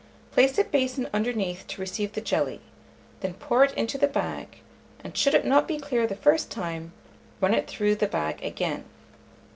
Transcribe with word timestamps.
Place 0.31 0.57
a 0.57 0.63
basin 0.63 1.07
underneath 1.13 1.67
to 1.67 1.79
receive 1.79 2.13
the 2.13 2.21
jelly; 2.21 2.59
then 3.19 3.35
pour 3.35 3.63
it 3.65 3.71
into 3.75 3.99
the 3.99 4.07
bag, 4.07 4.57
and 5.03 5.15
should 5.15 5.35
it 5.35 5.45
not 5.45 5.67
be 5.67 5.77
clear 5.77 6.07
the 6.07 6.15
first 6.15 6.49
time, 6.49 6.91
run 7.39 7.53
it 7.53 7.67
through 7.67 7.93
the 7.93 8.07
bag 8.07 8.43
again. 8.43 8.85